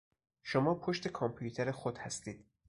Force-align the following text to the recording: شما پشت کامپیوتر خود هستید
شما 0.43 0.75
پشت 0.75 1.07
کامپیوتر 1.07 1.71
خود 1.71 1.97
هستید 1.97 2.45